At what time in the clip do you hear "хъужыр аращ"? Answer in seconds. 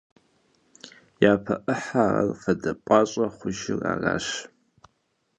3.35-4.27